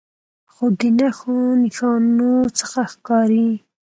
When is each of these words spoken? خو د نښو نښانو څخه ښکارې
خو 0.53 0.65
د 0.79 0.81
نښو 0.97 1.37
نښانو 1.61 2.31
څخه 2.57 2.81
ښکارې 2.91 3.49